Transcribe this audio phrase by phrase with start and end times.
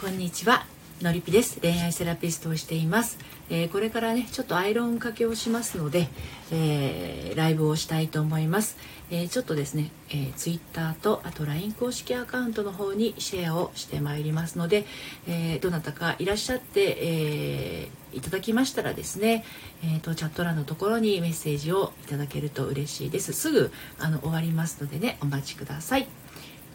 [0.00, 0.64] こんにちは。
[1.02, 1.60] のりぴです。
[1.60, 3.18] 恋愛セラピストをしています、
[3.50, 6.08] えー、これからねちょっとアイロンかけをしますので、
[6.50, 8.78] えー、ライブをしたいと思います、
[9.10, 14.86] えー、ちょっとですね、えー、Twitter とあと LINE 公式アカウントの方にシェアをしてまいりますので、
[15.28, 19.44] えどなたかいらっしゃって、えいただきましたらですね、
[19.84, 23.34] えーと、チャット欄のところにメッセージをいただけると嬉しいです。
[23.34, 26.06] すぐあの終わりますのでねお待ちください。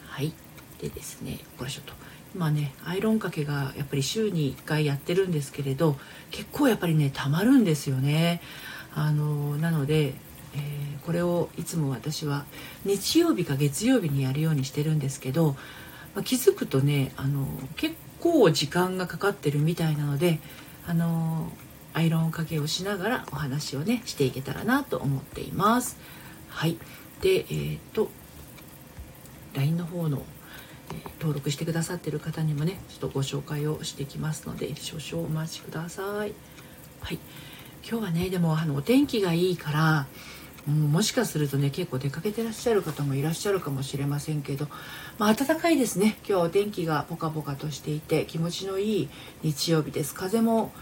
[0.06, 0.32] はい。
[0.80, 2.06] でですねこれちょっと。
[2.36, 5.96] まあねアイロンかけがやっぱり週に1回やってるんですけれど
[6.30, 8.40] 結構やっぱりねたまるんですよね。
[8.94, 10.14] あのなので、
[10.54, 12.44] えー、これをいつも私は
[12.84, 15.56] 日曜日か月曜日にやるようにしてるんですけど、
[16.14, 17.46] まあ、気づくとねあの
[17.76, 20.40] 結構時間がかかってるみたいなので
[20.86, 21.52] あの
[21.92, 25.98] アイロンかけをしながらお話をねしていけたらなと思っています。
[26.48, 26.78] はい。
[27.20, 28.10] でえっ、ー、と
[29.54, 30.22] LINE の方の
[31.18, 36.32] 登録してくださってる方にもねちょっとご紹介をしてきますので少々お待ちください。
[37.00, 37.18] はい。
[37.88, 40.06] 今日はねでもあのお天気がいいから
[40.66, 44.66] ももしかするとね結構出かけてらっしゃる方もいらっしゃるかもしれませんけど、
[45.18, 46.16] まあ、暖かいですね。
[46.18, 49.08] 今日はお天気がポカポカとしていて気持ちのいい
[49.42, 50.14] 日曜日です。
[50.14, 50.72] 風も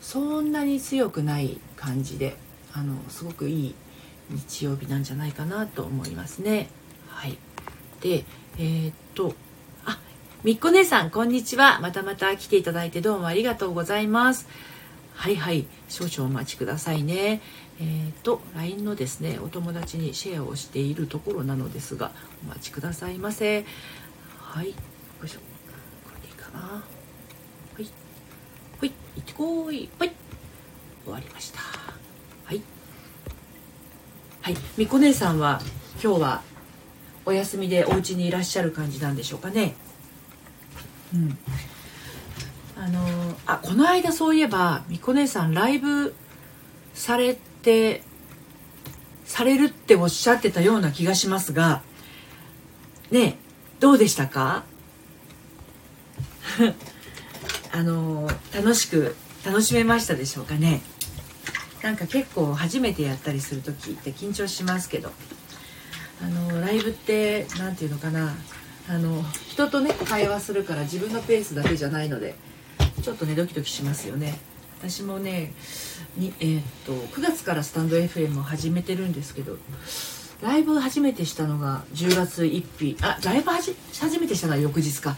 [0.00, 2.36] そんなに強くない感じで
[2.72, 3.74] あのすごくいい
[4.30, 6.68] 日曜日なんじゃないかなと思いますね。
[7.06, 7.38] はい。
[8.00, 8.24] で
[8.58, 9.34] えー、っと
[10.44, 11.80] みっこ姉さんこんにちは。
[11.80, 14.46] またまた来ていただいてどうもありがとうございます。
[15.16, 15.66] はいはい。
[15.88, 17.40] 少々お待ちくださいね。
[17.80, 22.12] えーと LINE のですねお友達にシェアをしているところなのですが
[22.44, 23.64] お待ちくださいませ。
[24.38, 24.68] はい。
[24.68, 24.74] よ
[25.24, 25.40] いしょ。
[26.04, 26.60] これでいいかな。
[26.60, 26.82] は
[27.80, 27.86] い。
[28.78, 28.92] ほい。
[29.16, 29.90] 行ってこい。
[29.98, 30.12] ほい。
[31.02, 31.58] 終わりました。
[32.44, 32.62] はい。
[34.42, 34.56] はい。
[34.76, 35.60] みこ姉さんは
[36.00, 36.42] 今日は
[37.26, 39.74] お休みでお家にいらっしゃる感じなんでしょうかね。
[41.14, 41.38] うん。
[42.76, 46.14] あのあこの間そういえばみこ姉さんライブ
[46.94, 48.02] されて
[49.24, 51.82] されるっておっしゃってたような気がしますが
[53.10, 53.36] ね
[53.80, 54.64] どうでしたか？
[57.72, 60.80] あの楽しく楽しめましたでしょうかね？
[61.82, 65.12] なんか結構初めてやったりする時って緊張しますけど。
[66.20, 68.34] あのライブって何て言うのかな？
[68.88, 72.34] あの人とね会話するから自分のペースだけじゃないので
[73.02, 74.38] ちょっとねドキドキしますよね。
[74.80, 75.52] 私もね
[76.16, 79.56] に、えー、っと9月からスタンド FM を始めてるんですけど
[80.40, 82.96] ライブ初めてしたのが10月1日。
[83.02, 85.16] あライブ初めてしたのは翌日か。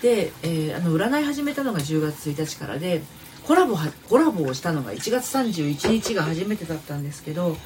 [0.00, 3.02] で、えー、あの占い始めたのが10月1日からで
[3.44, 3.76] コラボ
[4.08, 7.56] コラボをしたのが1月31日が初めてだったんですけど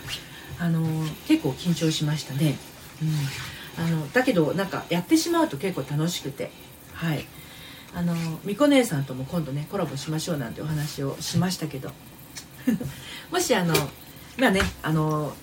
[0.59, 0.81] あの
[1.29, 2.57] 結構緊張しましたね。
[3.03, 3.09] うん。
[3.79, 6.51] あのだけどなんかやってしまうと結構楽しくて。
[6.95, 7.27] はい。
[7.95, 8.15] あの
[8.45, 11.93] みこ姉さんとも今度ねコラボしましょうなんてお話をしましたけど。
[13.33, 13.75] もしあの
[14.39, 15.35] まあねあの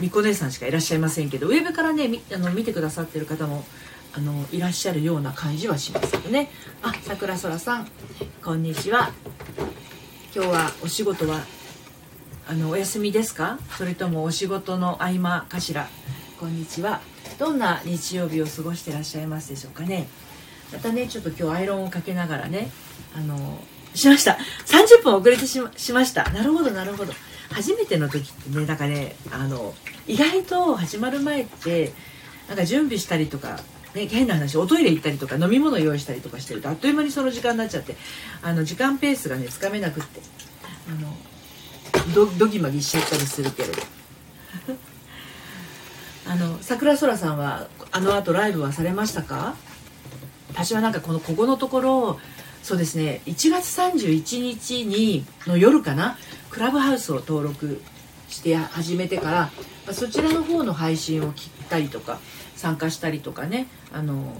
[0.00, 3.64] みこ姉さんしかいらっしゃいませんけどウェブからねあの見てくださってる方も
[4.12, 6.50] あのいらっしゃるような感じはしますよね。
[6.82, 7.88] あ桜空さん
[8.42, 9.12] こんにちは。
[10.34, 11.42] 今日はお仕事は
[12.48, 13.58] あのお休みですか？
[13.78, 15.88] それともお仕事の合間かしら？
[16.40, 17.00] こんにちは。
[17.38, 20.08] どんな日曜日を過ごしてらっしゃいますでしょうかね。
[20.72, 22.70] またねちょっと今日アイロンをかけながらね
[23.16, 23.58] あの
[23.94, 24.38] しました。
[24.66, 26.30] 30分遅れてしましました。
[26.30, 27.12] なるほどなるほど。
[27.50, 29.74] 初めての時ってねなんかねあの
[30.06, 31.92] 意外と始まる前って
[32.48, 33.60] なんか準備したりとか
[33.94, 37.94] ね、変な話おトイレ行ったりとか飲み物用意したりとかしてるとあっという間にその時間になっちゃって
[38.42, 40.20] あの時間ペースがねつかめなくって
[40.88, 41.14] あの
[42.12, 44.03] ドドギマギしちゃったりするけれど。
[46.26, 49.54] あの桜空さんはあの後ライブはされましたか？
[50.50, 52.20] 私はなんかこのここのところ
[52.62, 56.16] そうですね1月31日にの夜かな
[56.50, 57.82] クラブハウスを登録
[58.28, 59.50] して始めてから、
[59.86, 62.20] ま、そちらの方の配信を聞いたりとか
[62.56, 64.32] 参加したりとかねあの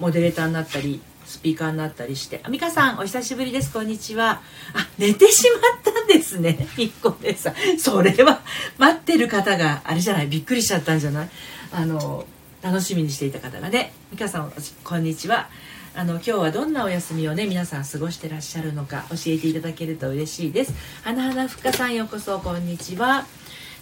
[0.00, 3.70] モデレーターになったりスピーカーになったりして「美香さんお久しぶりです。
[3.70, 4.40] こんにちは」
[4.74, 6.66] あ寝てしまったんですね。
[6.76, 8.40] 1個でさそれは
[8.78, 10.26] 待ってる方があれじゃない。
[10.26, 11.28] びっくりしちゃったんじゃない？
[11.72, 12.26] あの
[12.62, 13.92] 楽しみにしていた方がね。
[14.10, 14.52] 美香さん
[14.82, 15.48] こんにちは。
[15.94, 20.72] あの今日はどんなお休みをね皆さん過ごしてらっしゃるのか教えていただけると嬉しいです。
[21.02, 22.38] 花花ふっかさんようこそ。
[22.38, 23.26] こんにちは。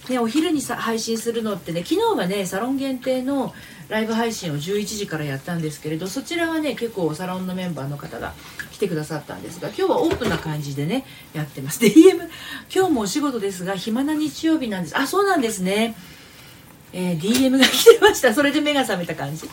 [0.09, 3.53] ね、お昼にさ配信するのってね昨日はねサロン限定の
[3.89, 8.33] ライブ配信を11時からやったんですけれどそちらはね結構サロンのメンバーの方が
[8.71, 11.05] 来てくださったんですが今日はオープンな感じでね
[11.35, 11.81] やってます。
[11.85, 12.29] DM
[12.73, 14.97] 今日もお仕事ですが暇な日曜日なんです。
[14.97, 15.97] あそうなんですね。
[16.93, 18.33] えー、DM が来てました。
[18.33, 19.49] それで目が覚めた感じ。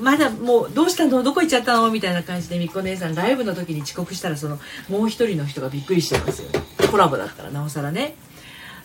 [0.00, 1.22] まだもうどうしたの？
[1.22, 1.90] どこ行っちゃったの？
[1.90, 4.58] みたいな感じでみっこ姉さんライブの時に遅刻したらその
[4.88, 6.48] もう一人の人がびっくりしてますよ
[6.90, 8.14] コラボだったらなおさらね。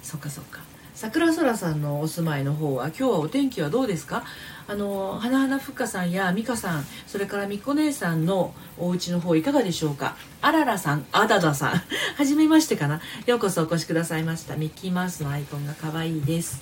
[0.02, 0.69] そっかそっか。
[1.00, 4.26] 桜空さんのお住まいの方は今日はお天気はどうですか？
[4.68, 10.18] あの花々ふっかさんや美香さんそれからみっこ姉さんのお家の方いかがでしょうか？
[10.42, 11.72] あららさんあだださん。
[12.20, 13.00] はじめましてかな。
[13.28, 14.58] ようこそお越しくださいました。
[14.58, 16.62] ミッキーマウスのアイコンが可愛いです。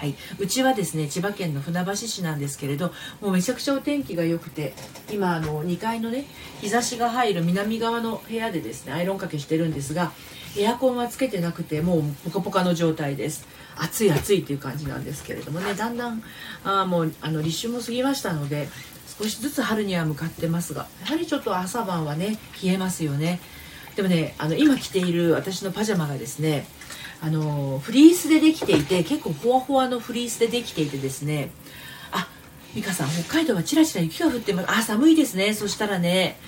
[0.00, 4.72] はい、うちはですね千葉県の船橋市なんですけれどもうめちゃくちゃお天気が良くて
[5.12, 6.24] 今あの2階のね
[6.62, 10.12] 日差しが入る南側の部屋でですねアイロンかけしてるんですが
[10.56, 13.46] エアコンはつけてなくてもうポカポカの状態です。
[13.76, 16.22] 暑い暑いっていう感じなんですけれどもねだんだん
[16.64, 18.68] あもうあの立春も過ぎましたので
[19.18, 23.38] 少しずつ春には向かってますがやはりちょっと朝晩はね冷えますよね。
[23.96, 26.66] でもねあの今着ている私のパジャマがですね
[27.22, 31.50] あのフリースでできていて結構ほわほわのフリースでできていてですね。
[32.12, 32.26] あ
[32.74, 34.70] 美香さん北海道はちらちら雪が降ってます。
[34.70, 35.52] あ寒いですね。
[35.54, 36.38] そしたらね。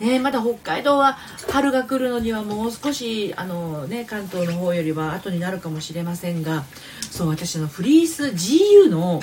[0.00, 1.16] ね、まだ北海道は
[1.48, 6.64] 春が来るのにはもう少しあの、ね、関東の方よりは後になるかもしれませんが
[7.12, 9.20] そう私のフリース GU の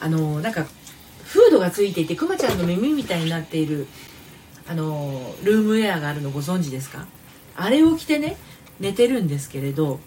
[0.00, 0.66] あのなんか
[1.24, 3.86] フードがついていてくまちゃんの耳みたいになっている
[4.66, 7.06] あのルームウェアがあるのご存知ですか？
[7.54, 8.38] あれを着てね
[8.80, 10.00] 寝てるんですけれど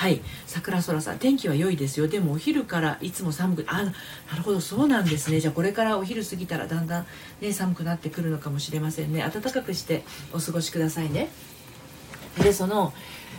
[0.00, 0.22] はい。
[0.46, 2.08] 桜空さん天気は良いですよ。
[2.08, 3.92] でもお昼からいつも寒くあな
[4.34, 5.40] るほどそうなんですね。
[5.44, 7.06] じゃあこれからお昼過ぎたらだんだん
[7.42, 9.20] ね寒くなってくるのかもしれませんね。
[9.20, 10.02] 暖かくして
[10.32, 11.28] お過ごしくださいね。
[12.42, 12.94] でその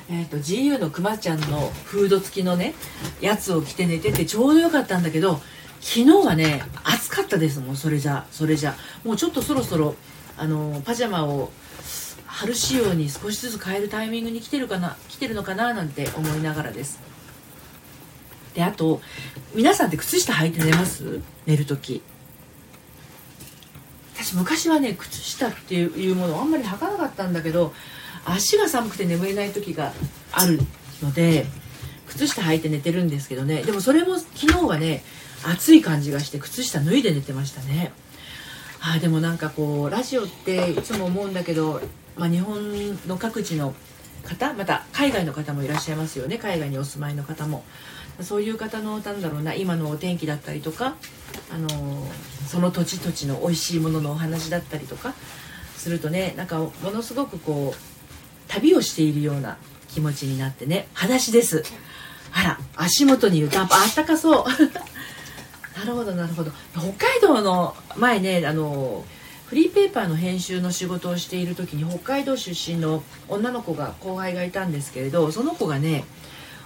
[0.07, 2.75] えーと、GU のくまちゃんのフード付きのね
[3.21, 5.41] やつを着て寝ててちょうどよかったんだけど
[5.79, 7.75] 昨日はね暑かったですもん。
[7.75, 8.75] それじゃそれじゃ。
[9.03, 9.95] もうちょっとそろそろ
[10.37, 11.51] あのパジャマを
[12.33, 16.99] 春仕様に少しずつ変えるタイミングに来てるかな来てるのかななんて思いながらです。
[18.55, 19.01] であと
[19.53, 21.21] 皆さんって靴下履いて寝ます？
[21.45, 22.01] 寝る時。
[24.15, 27.73] 私昔はね靴下っていうものをあんまり履かなかったんだけど
[28.25, 29.93] 足が寒くて眠れない時が
[30.31, 30.59] ある
[31.01, 31.45] ので
[32.07, 33.63] 靴下履いて寝てるんですけどね。
[33.63, 35.03] でもそれも昨日はね
[35.43, 37.91] 暑い感じがして靴下脱いで寝てましたね。
[38.79, 41.81] あでもなんかこうラジオっていつも思うんだけど
[42.17, 43.73] まあ、日本の各地の
[44.23, 46.37] 方また海外の方もいらっしゃいますよね。
[46.37, 47.63] 海外にお住まいの方も。
[48.21, 50.95] そういう方のなんだろうな今のお天気だったりとか、
[51.51, 51.67] あの
[52.47, 55.13] その土地土地の美味しいもののお話だったりとか
[55.75, 59.57] するとねなんかものすごくこう旅をしているような
[59.87, 61.63] 気持ちになってね裸足です。
[62.33, 64.45] あら足元に湯たんぽあったかそう。
[65.79, 66.51] なるほどなるほど。
[66.73, 69.03] 北海道の前ねあの
[69.51, 76.05] フリーペーパーの編集の仕事をしている時に北海道出身の女の子が後輩がいたんですけれどその子がね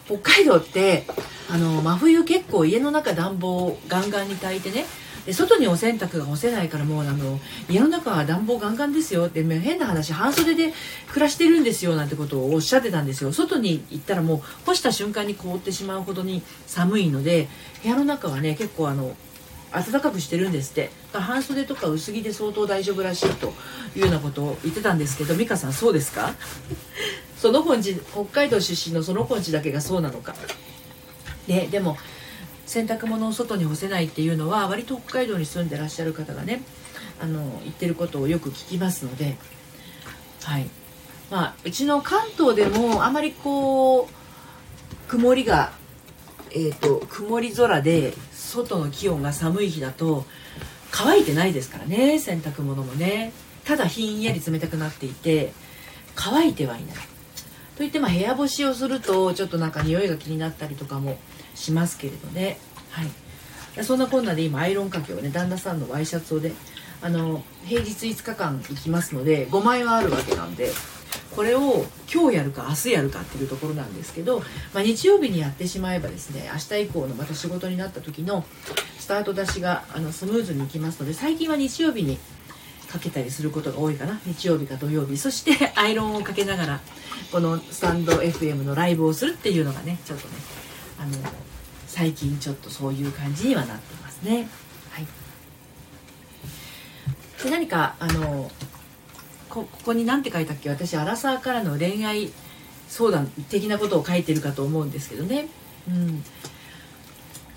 [0.06, 1.08] 北海道って
[1.50, 4.86] あの真冬結構家の中暖房ガンガンに炊いてね
[5.26, 10.72] で外にお洗濯が干せないからもうあの家の中は暖房ガンガンですよって変な話半袖で
[11.08, 13.34] 暮らしてるんですよなんてことをおっしゃってたんですよ。
[13.34, 17.48] 外に行ったらもう干した瞬間に凍ってしまうほどに寒いので
[17.82, 19.16] 部屋の中はね結構あの
[19.82, 20.92] 暖かくしてるんですって。
[21.14, 23.54] 半袖とか薄着で相当大丈夫らしいと
[23.96, 26.34] いうようなことを言ってたんですけど美香さんそうですか？
[27.38, 30.34] その本地北海道出身のその本地だけがそうなのか。
[31.48, 31.98] ででも
[32.66, 36.64] 洗濯物を外に干せないっていうのは割と北海道に住んでらっしゃる方がね
[37.22, 39.38] あの言ってることをよく聞きますので。
[40.44, 40.68] はい。
[41.32, 45.72] まあうちの関東でもあまりこう曇りが
[46.52, 48.14] えーと曇り空で
[48.56, 50.26] 外の気温が寒い日だと
[50.92, 53.32] 乾いてないですからね洗濯物もね。
[53.66, 55.52] ただひんやり冷たくなっていて
[56.16, 56.96] 乾いてはいない。
[57.78, 61.18] といってまあ部屋干しをするとちょっとなんか匂いが気になったりとかも
[61.56, 62.58] しますけれどね。
[62.92, 63.84] はい。
[63.84, 66.54] そんなこんなで今アイロンかけをね旦那さんのワイシャツをね
[67.02, 70.72] あの平日5日間行きますので5枚はあるわけなんで
[71.36, 74.40] これを今日やるか明日やるかっていうところなんですけど、
[74.74, 78.46] まあ、日曜日にやってしまえばですね明日以降のまた仕事になった時の
[79.00, 82.18] スタート出しがあのスムーズにいきますので最近は日曜日に
[82.96, 84.22] かけたりすることが多いかな。
[84.26, 85.18] 日曜日か土曜日。
[85.18, 86.80] そして アイロンをかけながら
[87.32, 90.34] このスタンド FM のライブをするっていうのがねちょっとね
[91.00, 91.18] あの
[91.88, 94.48] 最近ちょっとそういう感じにはなってますね。
[94.92, 95.08] はい、
[97.44, 98.50] で何かあの
[99.56, 100.70] こここに何て書いたっけ？
[100.70, 102.30] 私アラサーからの恋愛
[102.90, 105.48] 相談的なことを書いてるかと思うんですけどね。
[105.88, 106.22] うん。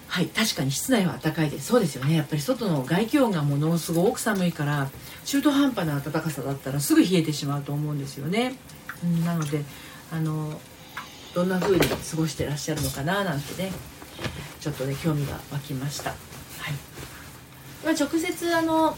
[0.06, 1.66] はい確かに室内は暖かいです。
[1.66, 2.16] そうですよね。
[2.16, 4.88] やっぱり外の外気温がものすごく寒いから
[5.24, 8.54] 中途半端な暖かさだったらすぐ冷えてしまうと思うんですよね、
[9.02, 9.64] うん、なので
[10.10, 10.58] あの
[11.34, 13.70] どんな風に過ごしてらっしゃるのかななんてね
[14.60, 16.18] ちょっとね興味が湧きました、はい。
[17.84, 18.96] まあ、直接あの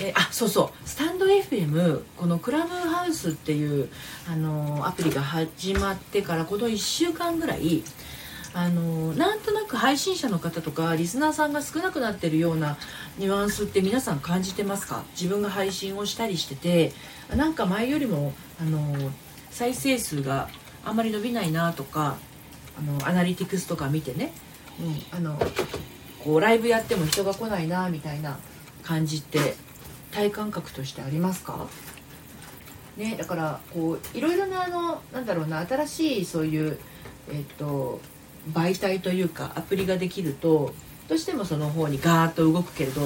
[0.00, 0.88] え、あそうそう。
[0.88, 3.88] スタンド FM このクラブハウスっていう
[4.28, 7.84] あのアプリが始まってからこの1週間ぐらい
[8.54, 12.76] あのなんとなく配信者の方とかリスナーさんが少なくなってるような
[13.18, 15.04] ニュアンスって皆さん感じてますか？
[15.12, 16.92] 自分が配信をしたりしてて
[17.36, 19.10] なんか前よりもあの
[19.50, 20.48] 再生数が
[20.84, 22.16] あんまり伸びないなとか
[22.78, 24.32] あのアナリティクスとか見てね、
[24.80, 25.38] うん、あの
[26.22, 28.38] こうライブやっても人が来ないなみたいな
[28.82, 29.54] 感じって
[30.14, 31.66] 体感覚としてありますか？
[32.96, 36.78] ね、だからこういろいろなあのなんだろうな新しいそういう、
[37.32, 38.00] えっと、
[38.52, 40.72] 媒体というかアプリができると
[41.08, 43.00] どうしてもその方にガーッと動くけれど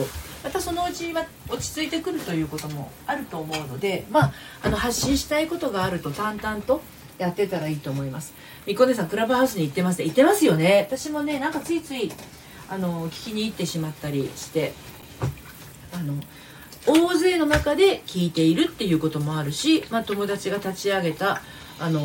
[0.45, 6.83] またそのうちは落ち着いてくるということもあると思うので、まあ、あの発信したいことがあると淡々と
[7.17, 8.35] やってたらいいと思います。
[8.67, 10.87] みこねさんクラブハウスに行ってます行ってますよね？
[10.87, 12.13] 私もねなんかついつい
[12.69, 14.75] あの聞きに行ってしまったりして
[15.93, 16.15] あの
[16.89, 21.43] 大勢の中で聞いているっていうこともあるし、まあ、友達が立ち上げた
[21.79, 22.01] あの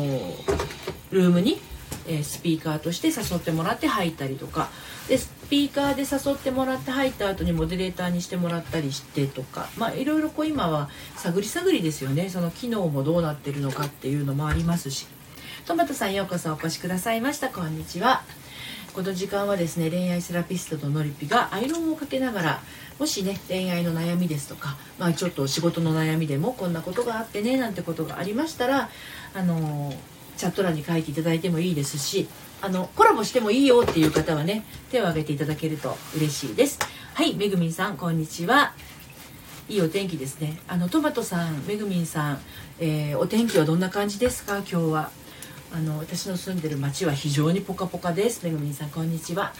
[1.10, 1.58] ルームに、
[2.06, 4.68] えー、スピーカーとして誘ってもらって入ったりとか。
[5.08, 9.68] でスピーカーで誘ってもらって入った後にモデレーターにしてもらったりしてとか。
[9.76, 12.30] まあいろいろこう今は探り探りですよね。
[12.30, 15.06] その機能もどうなってるのかっていうのもありますし。
[15.66, 17.50] トマトさんようこそお越しくださいました。
[17.50, 18.22] こんにちは。
[18.94, 22.62] この時間はですね恋愛セラピストののりぴがアイロンをかけながら
[22.98, 28.88] もしね恋愛の悩みですとか、まあ、ちょっと仕事の悩みでもこんなことがあってねなんてことがありましたら
[29.34, 29.92] あの
[30.36, 32.28] チャット欄に書いていただいてもいいですし
[32.62, 36.78] あのコラボしてもいいよっていう方はね手を挙げていただけると嬉しいです。
[37.14, 38.72] はいめぐみんさんこんにちは。
[39.68, 40.58] いいお天気ですね。
[40.66, 42.38] あのトマトさんめぐみんさん、
[42.80, 44.58] えー、お天気はどんな感じですか？
[44.58, 45.10] 今日は。
[45.72, 48.44] あの私の住んでる町は非常にポカポカです。
[48.44, 49.52] めぐみんさんこんにちは。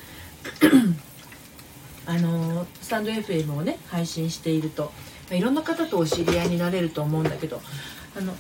[2.06, 4.90] あのスタンド FM をね配信していると、ま
[5.32, 7.60] あ、いろんな方とお知り合いになれると思うんだけど
[8.16, 8.34] あの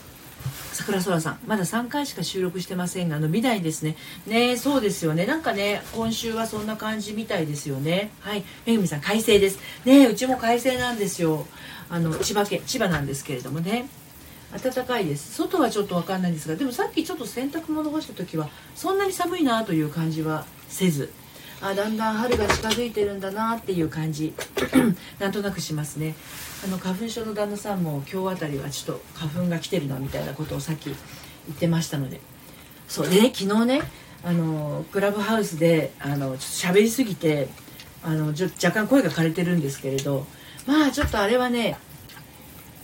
[0.72, 3.96] 桜空さんまだ3回しか収録してませんが伸びないですね。
[4.26, 5.24] ねそうですよね。
[5.24, 8.10] なんかね今週はそんな感じみたいですよね。
[8.20, 8.44] はい。
[8.66, 9.58] めぐみさん快晴です。
[9.84, 11.46] ねうちも快晴なんですよ。
[11.88, 13.88] あの千葉県千葉なんですけれどもね。
[14.52, 15.34] 暖かいです。
[15.34, 21.12] 外はちょっと分かんないんですがでもさっきちょっと洗濯物干した時はそんなに寒いなという感じはせず。
[21.60, 24.34] あだんだん春が近づいてるんだなっていう感じ。
[25.18, 26.14] なんとなくしますね。
[26.64, 32.20] あの花粉症の旦那さんも今日あたりはちょっと花粉が来てるなみたいなことをさっき言ってましたので。
[32.88, 33.82] そうでね昨日ね
[34.22, 37.48] あのクラブハウスであのちょっと喋りすぎて
[38.02, 40.26] あの若干声が枯れてるんですけれど。
[40.66, 41.76] まあちょっとあれはね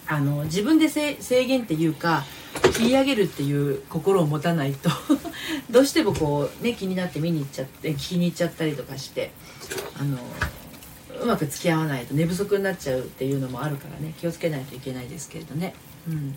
[0.06, 2.24] あの自分で制限っていうか
[2.73, 4.90] 切り上げるっていう心を持たないと
[5.71, 9.33] どうしてもこうね気になって見に行っちゃって聞きに行っちゃったりとかして
[9.99, 10.19] あの
[11.23, 15.75] うまく付き合わないと寝不足になっちゃうっていうのもあるからね気をつけないといけないですけれどね。
[16.09, 16.35] うん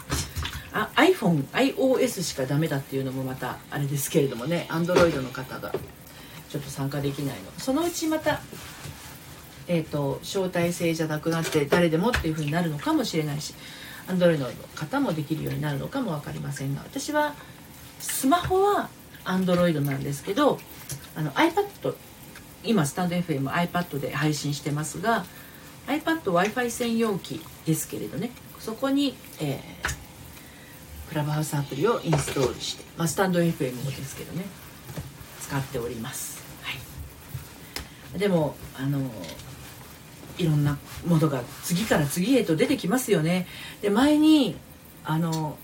[0.76, 5.72] あ iPhone、iOS しかダメだっていうのもまたあれですけれどもね Android の方が
[6.50, 8.42] ちょっと参加できないのそのうちまた
[9.68, 13.54] えーと、招待制じゃなくなって誰でもっていう風になるのかもしれないし
[14.08, 17.34] Android の方もできるようになるのかも分かりませんが私は
[18.00, 18.90] スマホは
[19.26, 20.60] Android なんですけど
[21.16, 21.96] あの iPad
[22.64, 25.26] 今スタンド FM iPad で配信してますが
[25.88, 34.46] iPadw i f i 専用機ですけれどねそこに、えー、クラブハウスアプリをインストールして、まあ、スタンド FM もですけどね
[35.42, 36.72] 使っております、は
[38.16, 39.00] い、でもあの
[40.38, 43.48] いろんなものが次から次へと出てきますよね。
[43.82, 44.56] で前に
[45.04, 45.58] あの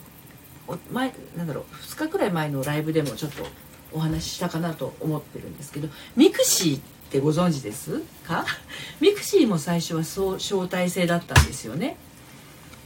[0.92, 3.44] 前なんだろう2日くらい前のライブでもちょっと
[3.92, 8.46] お話ししたかなと思ってるんですけど mixi ってご存知ですか？
[9.02, 11.98] mixi も最初はそう招待制だったんですよね。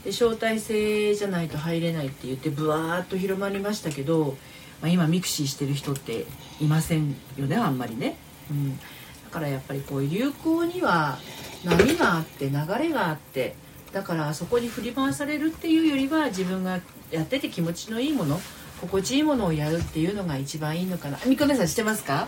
[0.04, 4.36] で招待制じゃないと入れないって言ってブワーッと広まりましたけど、
[4.82, 6.26] まあ、今 mixi してる人って
[6.60, 8.16] いませんよねあんまりね、
[8.50, 8.84] うん、だ
[9.30, 11.18] からやっぱりこう流行には
[11.64, 13.54] 波があって流れがあって
[13.92, 16.80] だからあそこに振り回されるっていうよりは自分が
[17.10, 18.40] やってて気持ちのいいもの
[18.80, 21.18] 心地いいものをやるっていうのが一番いいのかな。
[21.26, 22.26] みこねさんしてますか？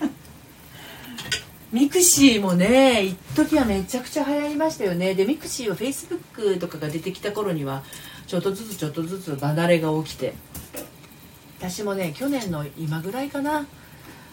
[1.72, 5.14] mixi もね一時はめちゃくちゃ流行りましたよね。
[5.14, 6.18] で mixi はフェイスブッ
[6.54, 7.82] クとかが出てきた頃には
[8.26, 10.34] ちょっとずつちょっとずつ離れが起きて。
[11.58, 13.66] 私もね去年の今ぐらいかな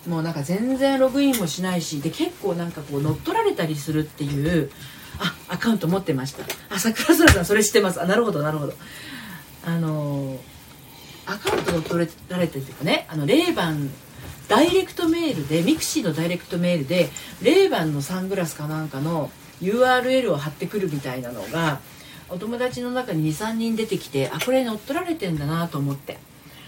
[0.07, 4.71] もうなんか全然ログインもしないしで結構なんかこう乗っ取られたりするっていう
[5.19, 6.43] あアカウント持ってました。
[6.73, 8.01] あ桜空さんそれ知ってます。
[8.01, 8.73] あなるほどなるほど。
[9.65, 10.37] あの
[11.25, 13.89] アカウント乗っ取られてるっていうかねあのレイバン
[14.47, 17.09] ダイレクトメールで mixi のダイレクトメールで
[17.41, 19.29] レイバンのサングラスかなんかの
[19.61, 21.79] URL を貼ってくるみたいなのが
[22.29, 26.17] お友達の中に23人出てきてあこれ乗っ取られてんだなと思って。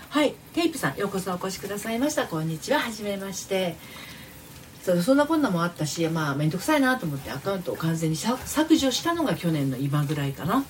[0.09, 2.25] はいテイプさんようこそお越しくださいました。
[2.25, 2.79] こんにちは。
[2.79, 3.75] はじめまして。
[4.81, 10.65] そうそんなこんなもあったしまあ面倒くさいなと思ってアカウントを完全に削除したのが去年の今ぐらいかな。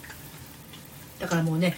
[1.19, 1.77] だからもうね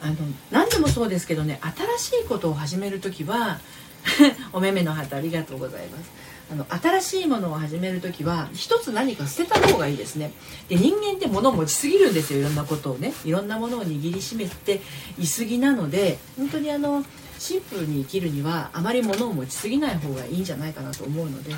[0.00, 0.14] あの
[0.52, 1.58] 何でもそうですけどね
[1.98, 3.58] 新しいことを始める時は
[4.54, 6.12] お目目の旗ありがとうございます。
[6.50, 10.32] あの新しいものを始める時は一つ何か捨てた方がいいですね。
[10.68, 12.40] で人間って物を持ちすぎるんですよ。
[12.40, 13.12] いろんなことをね。
[13.24, 14.80] いろんなものを握りしめて
[15.18, 17.04] いすぎなので本当にあの
[17.38, 21.54] シンプルに生きるにはあまり物を持ちすぎない方がいいんじゃないかなと思うので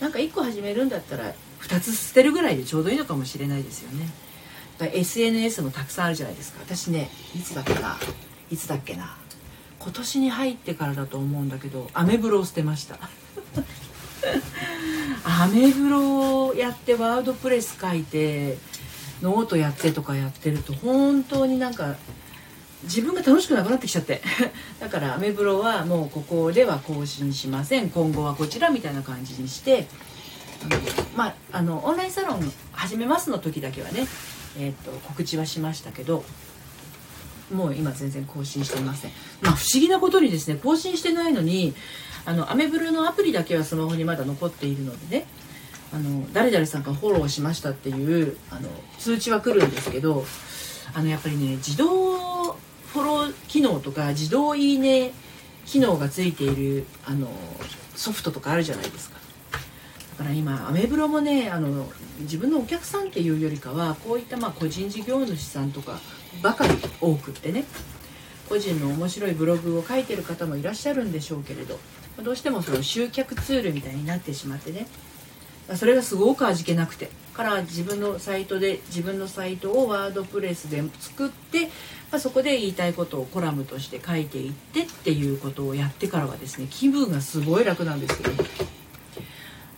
[0.00, 4.08] なんか1個始めるんだったら2つ捨てるぐらいでちょうどいいのかもしれないですよね。
[4.80, 6.60] SNS もたくさんあるじゃないですか。
[6.64, 7.98] 私ねいつだっけな。
[8.50, 9.16] いつだっけな。
[9.78, 12.98] 今年に入ってからだと思うんだけどアメブロを捨てました。
[15.24, 18.58] アメブロをやってワードプレス書いて
[19.22, 21.96] ノートやってとかやってると本当になんか
[22.84, 24.22] 自分が楽しくなくなってきちゃって。
[24.80, 27.90] だからアメブロはもうここでは更新しません。
[27.90, 29.86] 今後はこちらみたいな感じにして。
[31.16, 34.06] まああのオンラインサロン始めますの時だけはね、
[34.58, 36.22] えーと、告知はしましたけど
[37.50, 39.10] もう今全然更新してません。
[39.40, 41.74] まあ不思議なことにですね更新してないのに
[42.24, 45.26] あのアメブロのアプリだけはスマホにまだ残っているのでね。
[45.92, 50.24] あの誰々さんがフォローしましたっていうあの通知は来るんですけど
[50.94, 55.12] あのやっぱりね自動フォロー機能とか自動いいね
[55.66, 57.28] 機能がついているあの
[57.96, 59.18] ソフトとかあるじゃないですか。
[60.18, 65.98] だから今アメブロもねあの自分のお客さんっていうよりかはこういったまあ個人事業主さんとか
[66.42, 67.64] ばかり多くってね。
[68.50, 71.78] 個人の面白いブログを書いてる方もいらっしゃるんでしょうけれど
[72.22, 74.86] どうしてもその集客ツールみたいになってしまってね。
[75.76, 81.66] それがすごく味気なくてから自分のサイトで自分のサイトをワードプレスで作って、
[82.10, 88.44] まあ、そこで言いたいことをコラムとして書いていってっていうことをやってからはですね気分がすごい楽なんですけど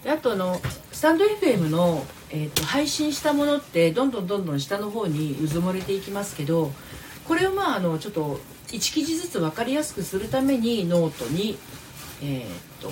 [0.05, 0.61] であとあの
[0.93, 6.73] スタンド FM の、えーと、配信したものってどんどんどんどん下の方にうずもれていきますけど
[7.29, 8.41] これをまああのちょっと
[8.73, 11.59] 1記事ずつ分かりやすくするためにノートに、
[12.23, 12.91] えーと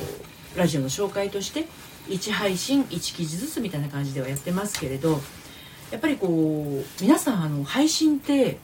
[0.57, 1.69] ラジオの紹介として
[2.09, 5.21] 1配信1記事ずつみたいな感じではやってますけれど
[5.93, 8.59] やっぱりこう皆さんあの配信って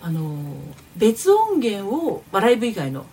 [0.00, 0.34] あの
[0.96, 3.04] 別音源を、まあ、ライブ以外の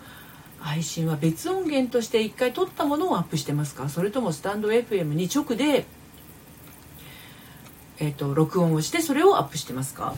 [0.58, 3.90] 配信は別音源として1回撮ったものをアップしてますか？
[3.90, 5.84] それともスタンド FM に直で、
[7.98, 10.14] えーと、録音をしてそれをアップしてますか？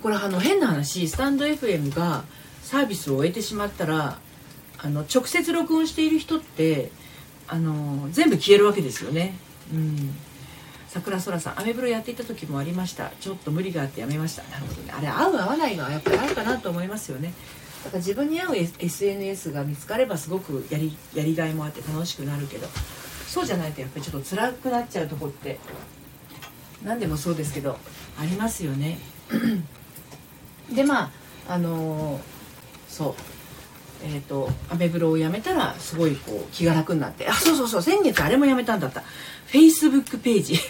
[0.00, 2.24] これあの変な話スタンド FM が
[2.62, 4.18] サービスを終えてしまったら
[4.78, 6.90] あの直接録音している人って
[7.48, 9.34] あの全部消えるわけですよね。
[9.72, 10.14] うん。
[10.88, 13.12] 桜空さんアメブロやっていた時もありました。
[13.20, 14.42] ちょっと無理があってやめました。
[14.44, 14.92] なるほどね。
[14.96, 17.32] あれ合う合わないのはやっぱりあるかなと思いますよね。
[17.84, 22.66] だから自分に合う SNS が見つかればすごくやりやりがいもあって楽しくなるけど。
[23.30, 25.60] そうじゃないとやっぱりちょっと辛くなっちゃうとこって
[26.82, 27.78] 何でもそうですけど
[28.18, 28.98] ありますよね。
[30.72, 31.10] でま
[31.48, 32.20] ああのー、
[32.88, 33.14] そう。
[34.02, 37.28] えーと、アメブロをやめたらすごいこう気が楽になって。
[37.28, 39.00] あそうそうそう先月あれもやめたんだった。
[39.00, 40.56] フェイスブックページ。
[40.56, 40.62] フ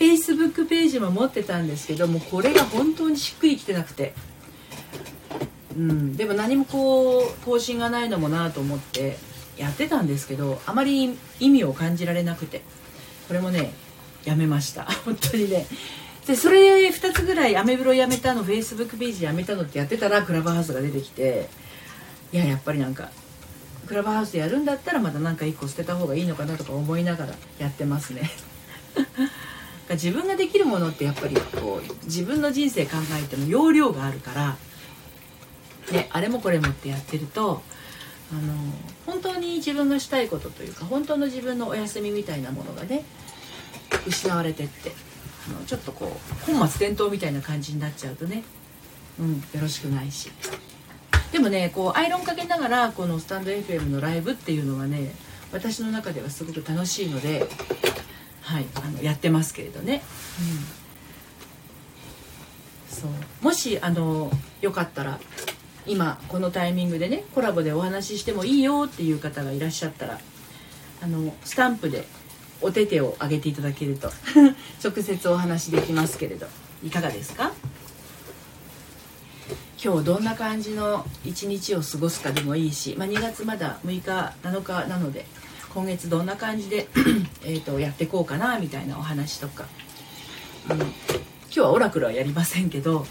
[0.00, 4.12] ェイスブックページも持ってたんですけどもこれが本当にしっくりきてなくて。
[5.76, 9.16] うんでも何もこう更新がないのもなと思って
[9.56, 12.62] やってたんですけどあまり意味を感じられなくて。
[13.28, 13.72] これもね
[14.24, 14.84] やめました。
[15.04, 15.66] 本当にね。
[16.28, 21.48] でそれ2つぐらいアメブロやめたのフェイスブックページやめたのってやってたらクラブハウスが出てきて
[22.32, 23.10] いややっぱりなんか
[23.86, 28.30] クラブハウスやるんだったらまた何か1個捨てた方がいいのかなとか思いながらやってますね。
[29.88, 34.58] 自分ができるものってやっぱりこう自分の人生考えても容量があるから、
[35.90, 37.62] ね、あれもこれもってやってると
[38.30, 38.52] あの
[39.06, 43.06] 本当に自分のしたいことというか本当の自分のお休みみたいなものがね
[44.06, 45.07] 失われてって。
[45.66, 48.42] ちょっとこう本末転倒みたいな感じになっちゃうとね、
[49.18, 50.30] うん、よろしくないし。
[51.32, 55.12] でもねこうアイロンかけながらこのスタンド FM のライブっていうのはね
[55.52, 57.46] 私の中ではすごく楽しいので、
[58.40, 60.02] はい、あのやってますけれどね、
[62.90, 63.10] うん、そう。
[63.42, 64.30] もしあの
[64.62, 65.20] よかったら
[65.86, 70.18] 今このタイミングでねコラボでお話ししてもいいよっていう方がいらっしゃったら
[71.02, 72.04] あのスタンプで
[72.60, 74.12] お手手を挙げていただけると。
[74.82, 76.46] 直接お話できますけれど。
[76.84, 77.52] いかがですか？
[79.82, 85.24] 今日どんな感じの一日を過ごすかでもいいし、まあ、2月まだ6日7日なので
[85.72, 86.88] 今月どんな感じで
[87.46, 89.66] えとやっていこうかなみたいなお話とか、
[90.68, 90.88] うん、今
[91.50, 93.06] 日はオラクルはやりませんけど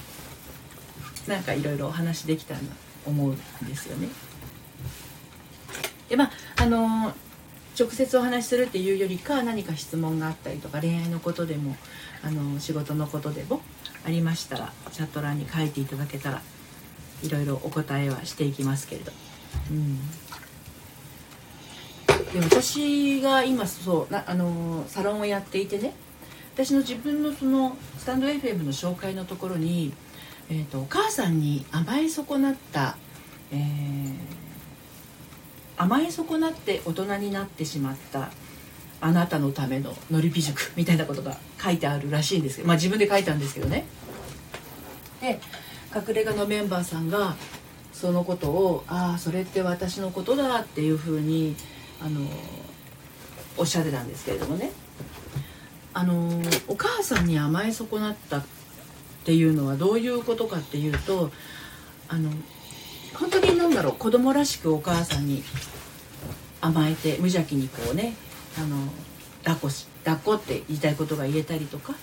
[1.26, 2.60] なんかいろいろお話できたら
[3.06, 4.10] 思うんですよね。
[6.10, 7.14] でまああの
[7.78, 11.76] 直接お話しするっていうよりか何か質問があったりとか恋愛のことでも
[12.24, 13.62] あの仕事のことでも
[14.06, 16.42] ありましたらチャット欄に書いていただけたら
[17.24, 19.12] いろいろお答えはしていきますけれど、
[19.72, 19.98] うん、
[22.34, 25.94] で私が今そうなあのサロンをやっていてね
[26.56, 29.94] 私の自分のそのスタンド FM の紹介のところに、
[30.50, 32.98] えーと、お母さんに甘え損なった、
[33.52, 34.16] えー、
[35.78, 38.32] 甘え損なって大人になってしまった
[39.00, 43.86] あなたのためののりぴ塾みたいなことが書いてあるらしいんですけどまあ自分で書いたんですけどね。
[45.22, 45.40] で
[45.96, 47.36] 隠れ家のメンバーさんが
[47.94, 51.56] そのことをああそれって私のことだっていうふうに
[52.02, 52.22] あの
[53.58, 54.72] おっしゃってたんですけれどもね。
[55.94, 56.30] あの
[56.68, 58.46] お母さんに甘え損なったっ
[59.26, 61.32] ていうのはどういうことかっていうと
[62.08, 62.30] あの
[63.20, 65.44] 本当に何だろう子供らしくお母さんに
[66.62, 68.14] 甘えて無邪気にこうね
[68.58, 68.78] あの
[69.44, 71.94] 抱っこし抱っこって言いたいことが言えたりとか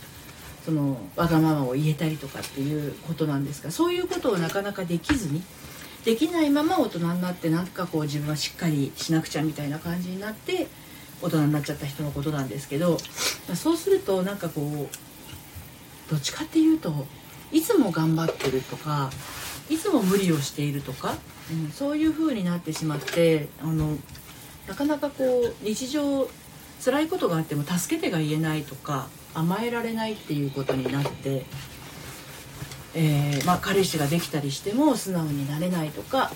[0.64, 5.42] そのわがままを言えたりとかっていうことなんですがそういうことをなかなかできずに
[6.04, 10.68] できないまま大人になってなんかこう自分はしっかりしなくちゃみたいな感じになって
[11.22, 12.98] 大人になっちゃった人のことなんですけど
[13.54, 16.92] そうするとなんかこうどっちかっていうと
[17.52, 19.10] いつも頑張ってるとか
[19.70, 21.14] いつも無理をしているとか、
[21.50, 23.96] うん、そういう風になってしまってあの
[24.68, 26.28] なかなかこう日常
[26.84, 31.44] 辛いことがあっても助けてが言えないとか甘えられないっていうことになって、
[32.94, 36.30] えー、まあ、彼氏ができたりしても素直になれないとか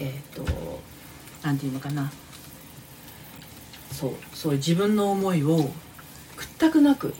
[0.00, 0.44] えっと
[1.42, 2.10] 何て言うのかな。
[3.92, 5.70] そうそういう自分の思いを
[6.36, 7.14] 屈託なく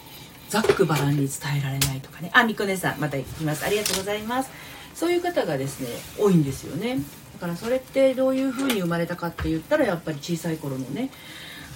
[0.48, 2.30] ざっくばらんに伝えられないとかね。
[2.32, 3.64] あみこねさんまた行きます。
[3.64, 4.50] ありがとうございます。
[4.94, 6.98] そういう方がですね多いんですよね。
[7.34, 11.10] だからそれってどういうふうに生まれたかって言ったらやっぱり小さい頃のね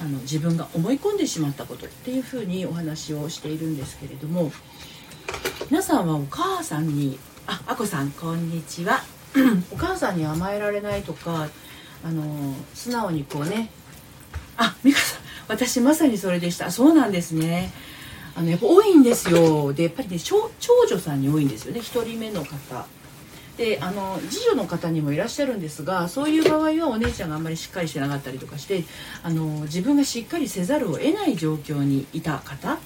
[0.00, 4.50] あの自分が思い込んでしまったことっていうふうにお話をしているんですけれども
[5.70, 9.00] 皆さんはお母さんにああこさんこんにちは。
[9.72, 11.48] お母さんに甘えられないとか
[12.04, 13.70] あの素直にこうね
[14.56, 16.70] あ美香さん私まさにそれでした。
[16.70, 17.70] そうなんですね。
[18.34, 19.72] あのやっぱ多いんですよ。
[19.72, 20.50] でやっぱりね長
[20.88, 21.80] 女さんに多いんですよね。
[21.80, 22.86] 1人目の方。
[23.56, 28.84] であの次女の方にもいらっしゃるんですがそういう場合はお姉ちゃんがあんまりしっかりしてなかったりとかして
[29.22, 32.78] あの自分がしっかりせざるを得ない状況にいた方。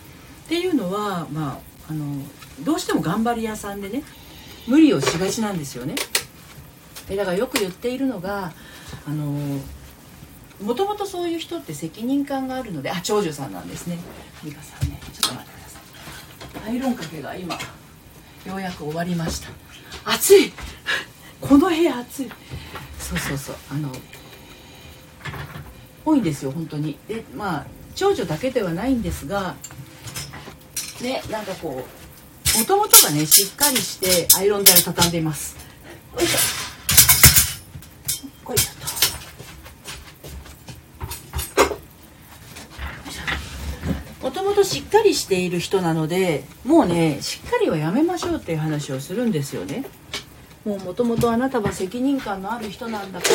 [0.46, 2.22] っていうのは、まあ、あの
[2.62, 4.04] どうしても頑張り屋さんでね
[4.68, 5.96] 無理をしがちなんですよね。
[7.08, 8.52] でだからよく言っているのが
[9.06, 9.60] あの
[10.62, 13.98] もともとそういう人って責任感があるのであ長女さんなんですね。
[14.44, 15.82] 美香さんねちょっと待ってください
[16.64, 17.58] アイロンかけが今
[18.46, 19.48] ようやく終わりました。
[20.04, 20.52] 暑い。
[21.40, 22.30] この部屋暑い。
[22.98, 23.56] そうそうそう。
[23.70, 23.90] あの
[26.04, 26.96] 多いんですよ本当に。
[27.08, 29.56] でまあ長女だけではないんですが
[31.02, 31.84] ねなんかこ
[32.54, 35.56] うもともとがねしっかりしてアイロン台を畳んでいます。
[36.14, 36.38] よいしょ
[38.44, 38.76] こいしょ
[44.22, 49.86] もともとしっかりしている人なのでもうねしっかりはやめましょうっていう話をするんですよね。
[50.66, 53.34] もうもともとあなたは責任感のある人なんだから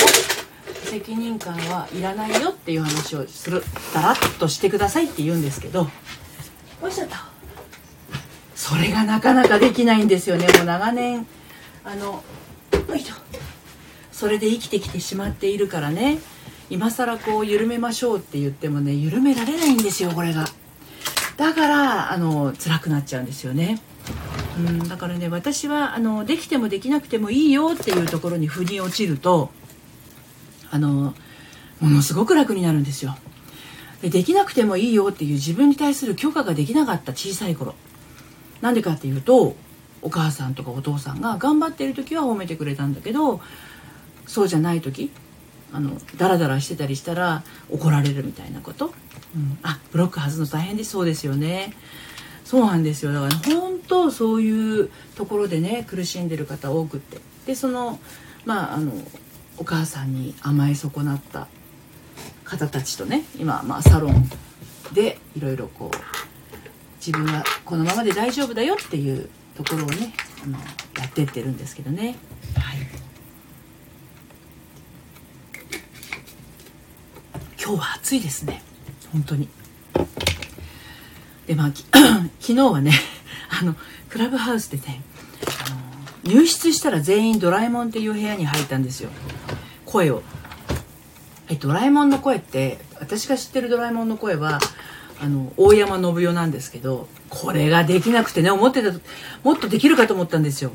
[0.91, 5.87] 責任感はいらないよっていう話をするだらっとしてくださいって言うんですけど
[6.79, 7.25] おいしょった。
[8.53, 10.45] それがなかなかできないんですよね。
[10.45, 11.25] もう長年
[11.83, 12.23] あの
[14.11, 16.19] それで生きてきてしまっているからね。
[16.69, 20.45] 今更こう緩めましょうって言ってもね緩められないんですよこれが。
[21.41, 23.81] だからあの辛くなっちゃうんですよね。
[24.59, 29.49] うん、だからね私はあのできてもできなくてもいいよっていうところに腑に落ちると
[30.69, 31.15] あの
[31.79, 33.15] ものすごく楽になるんですよ
[34.03, 37.73] でできなくてもいいよっていう自分に対する許可ができなかった小さい頃
[38.59, 39.55] なんでかっていうと
[40.03, 43.41] お母さんとかお父さんが頑張ってる時は褒めてくれたんだけど
[44.27, 45.11] そうじゃない時
[45.73, 48.93] あのダラダラしてたりしたら怒られるみたいなこと？
[49.35, 51.73] うん、あブロック外すの大変でそうですよね。
[52.43, 53.13] そうなんですよ。
[53.13, 57.19] だから本当そういうところでね苦しんでる方多くって。
[57.45, 57.99] でその
[58.45, 58.91] まああの
[59.57, 61.47] お母さんに甘え損なった
[62.43, 64.29] 方たちとね今、まあ、サロン
[64.93, 65.97] でいろいろこう
[66.97, 70.57] 自分はこのままで大丈夫だよっていうところをねあの
[70.99, 72.17] やってってるんですけどね。
[72.57, 72.77] はい
[77.71, 78.61] 今日は暑いですね。
[79.13, 79.47] 本当に。
[81.47, 81.71] でまあ
[82.41, 82.91] 昨日はね
[83.49, 83.77] あの
[84.09, 85.01] クラブハウスでね
[85.65, 85.69] あ
[86.29, 89.09] の入室したら全員ドラえもんっていう部屋に入ったんですよ。
[89.85, 90.21] 声を。
[91.47, 94.59] えドラえもんの声って私が知ってるドラえもんの声は
[95.21, 98.91] あの大山信代なんですけどこれができなくてね思ってた
[99.45, 100.73] もっとできるかと思ったんですよ。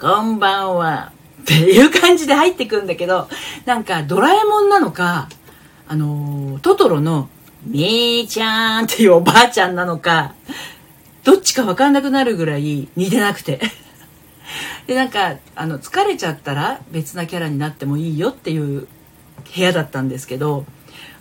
[0.00, 1.12] こんばんは。
[1.42, 3.28] っていう感じで入ってくんだけど
[3.66, 5.28] なんかドラえもんなのか
[5.88, 7.28] あのトトロの
[7.64, 10.34] みーちゃんっていうおばあちゃんなのか、
[11.24, 13.60] どっちかわかんなくなるぐらい似てなくて。
[14.86, 18.88] で、なんか、あの、疲れちゃったら別なキャラになってもいいよっていう部
[19.56, 20.66] 屋だったんですけど、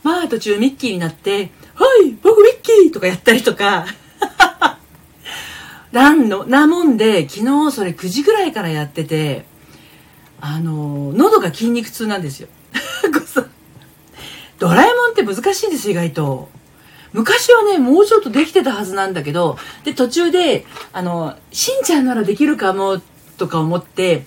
[0.04, 3.86] まあ途中ミッキーになって、はい僕ミッキーとかやったりとか、
[5.92, 9.46] なんの、なもんで、昨日それ9時ぐらいからやってて、
[10.40, 12.48] あの、喉が筋肉痛なんですよ。
[14.62, 16.48] ドラえもんって難しいんです意外と。
[17.14, 23.02] 昔はね、もうちょっとできてたはずなんだけど、で、途中で、あの、しんちゃんならできるかも、
[23.40, 24.24] とか思って、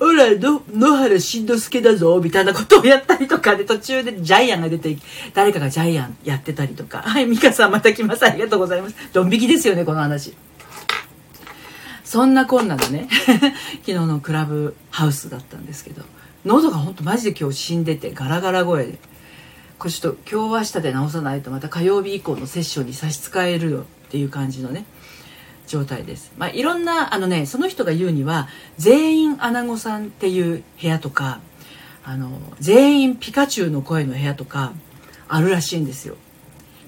[0.00, 4.98] ほら、の、野原しんのすけだぞ、みたいなことをやったりとかで、途中でジャイアンが出て、
[5.34, 7.02] 誰かがジャイアンやってたりとか。
[7.02, 8.26] はい、ミカさんまた来ます。
[8.26, 8.96] ありがとうございます。
[9.12, 10.34] ドン引きですよね、この話。
[12.02, 13.06] そんなこんなでね、
[13.86, 16.02] 昨日のクラブハウスだったんですけど、
[16.44, 18.98] 喉がほんとマジで今日死んでて、ガラガラ声で。
[19.78, 24.84] こちょっと今日は明日で直さないとまた火曜日以降のセッションに差し支えるよっていう感じのね
[25.68, 26.32] 状態です。
[26.36, 31.40] まあ、いろんなあのねその人が言うには全員アナゴさんっていう部屋とか
[32.04, 34.72] あの全員ピカチュウの声の部屋とか
[35.28, 36.16] あるらしいんですよ。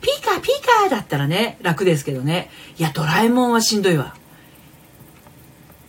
[0.01, 0.49] ピカピ
[0.83, 4.17] カだったらね楽ですけどねいやドラえもんはしんどいわ。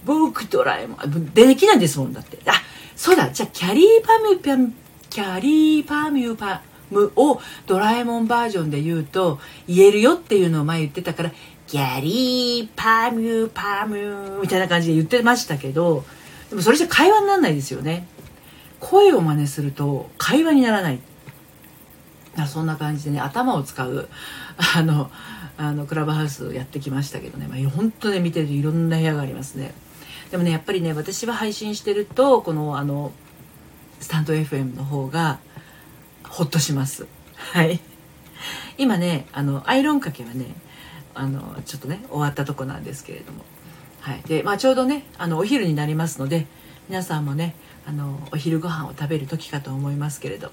[0.05, 2.53] 僕ドラえもんできないんですもんだってあ
[2.95, 4.73] そうだじゃあキャリーパミュパ
[5.09, 6.61] キャリーパミュパ
[6.91, 11.31] ムをドラえもんバージョンで言うと言えるよっていうのを前言ってたから
[11.67, 16.03] ギャリーパミューパミューみたいな感じで言ってましたけど
[16.49, 18.05] でもそれじゃ会話にならないですよね。
[18.81, 20.99] 声を真似すると会話にならない。
[22.47, 24.09] そんな感じでね頭を使う
[24.75, 25.09] あの
[25.57, 29.73] あのクラブハウスやってきましたけどね、まあ、本当ね見てるといろんな部屋がありますね。
[30.29, 33.11] でもねやっぱりね私は配信してるとこのあの
[33.99, 35.39] スタンド FM の方が
[36.31, 37.07] ほっとします。
[37.35, 37.81] はい。
[38.77, 40.55] 今ねあのアイロンかけはね
[41.13, 43.43] あのちょっとね終わったとこなんですけれども。
[43.99, 44.21] はい。
[44.21, 46.47] でまあちょうどねあのお昼になりますので
[46.87, 47.53] 皆さんもね
[47.85, 50.51] あのお昼ご飯を食べる時かと思いますけれど。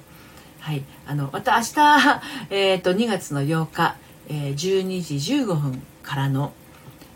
[0.58, 0.82] はい。
[1.06, 3.94] あのまた明日、 えーと、2月の8日、
[4.28, 6.52] えー、12時15分からの、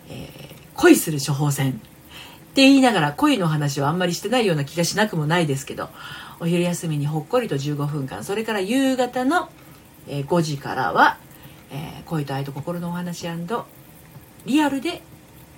[0.09, 5.91] えー、恋する処方箋って言いながら恋の話はあんまりしてないような気がしなくもないですけど。
[6.43, 8.25] お昼休みにほっこりと15分間。
[8.25, 9.49] それから夕方の
[10.09, 11.17] 5時からは、
[11.71, 13.29] えー、恋と愛と心のお話
[14.45, 15.03] リアルで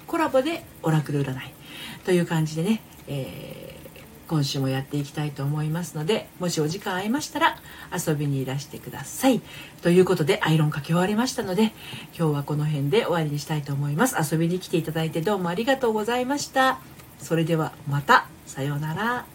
[0.06, 1.54] コラボでオラクル占い。
[2.04, 7.56] という感じでね、えー、今週もやっていきたいと思いますのでもしお時間合いましたら
[7.90, 9.40] 遊びにいらしてください。
[9.80, 11.72] ということでアイロンかけ終わりましたので
[12.14, 14.16] 今日はこの辺で終わりにしたいと思います。
[14.20, 16.78] 遊びに来ていただいてどうもありがとうございました。
[17.20, 18.26] それではまた。
[18.44, 19.33] さようなら。